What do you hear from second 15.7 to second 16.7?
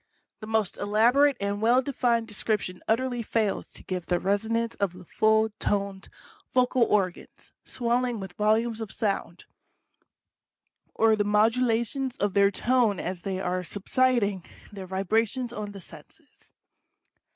the senses.